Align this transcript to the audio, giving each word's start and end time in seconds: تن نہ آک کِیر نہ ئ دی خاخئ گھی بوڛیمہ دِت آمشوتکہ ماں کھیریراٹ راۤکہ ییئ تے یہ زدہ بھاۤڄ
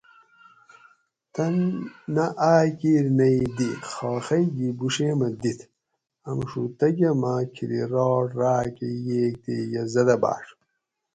تن 1.33 1.55
نہ 2.15 2.25
آک 2.53 2.67
کِیر 2.79 3.05
نہ 3.17 3.25
ئ 3.35 3.39
دی 3.57 3.69
خاخئ 3.89 4.43
گھی 4.55 4.67
بوڛیمہ 4.77 5.29
دِت 5.41 5.59
آمشوتکہ 6.29 7.09
ماں 7.21 7.41
کھیریراٹ 7.53 8.29
راۤکہ 8.39 8.89
ییئ 9.05 9.31
تے 9.43 9.55
یہ 9.71 9.83
زدہ 9.93 10.15
بھاۤڄ 10.21 10.45